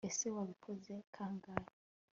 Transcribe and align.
ese 0.07 0.27
wabikoze 0.35 0.93
kangahe 1.13 1.71